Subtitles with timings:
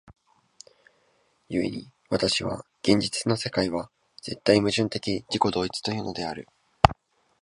[1.47, 3.91] 故に私は現実の世界は
[4.23, 6.47] 絶対矛盾的自己同一というのである。